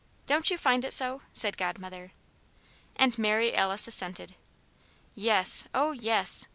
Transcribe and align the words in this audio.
Don't 0.25 0.49
you 0.49 0.57
find 0.57 0.83
it 0.83 0.93
so?" 0.93 1.21
said 1.31 1.57
Godmother. 1.59 2.11
And 2.95 3.15
Mary 3.19 3.53
Alice 3.55 3.87
assented. 3.87 4.33
"Yes, 5.13 5.65
oh, 5.75 5.91
yes! 5.91 6.47